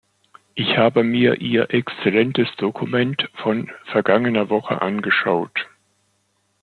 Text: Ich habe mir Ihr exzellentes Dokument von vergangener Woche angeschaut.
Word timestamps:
Ich 0.55 0.77
habe 0.79 1.03
mir 1.03 1.41
Ihr 1.41 1.71
exzellentes 1.71 2.47
Dokument 2.57 3.29
von 3.35 3.69
vergangener 3.85 4.49
Woche 4.49 4.81
angeschaut. 4.81 5.67